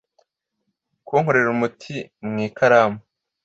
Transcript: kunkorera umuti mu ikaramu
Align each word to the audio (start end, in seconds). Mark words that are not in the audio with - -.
kunkorera 1.07 1.49
umuti 1.55 1.95
mu 2.27 2.35
ikaramu 2.47 2.99